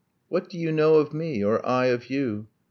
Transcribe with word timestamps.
What 0.29 0.49
do 0.49 0.57
you 0.57 0.71
know 0.71 0.95
of 0.95 1.13
me, 1.13 1.43
or 1.43 1.63
I 1.63 1.85
of 1.85 2.09
you? 2.09 2.47